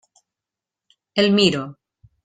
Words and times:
El 1.13 1.31
miro. 1.31 1.77